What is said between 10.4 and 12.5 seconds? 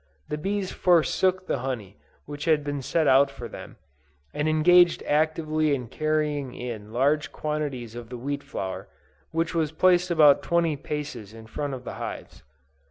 twenty paces in front of the hives.